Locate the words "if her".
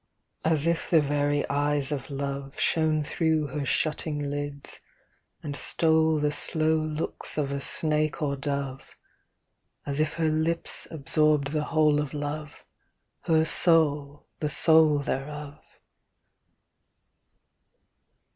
9.99-10.27